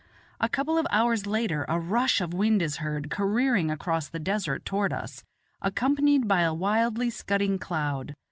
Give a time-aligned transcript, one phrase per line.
[0.39, 4.65] A couple of hours later a rush of wind is heard careering across the desert
[4.65, 5.23] toward us,
[5.61, 8.15] accompanied by a wildly scudding cloud.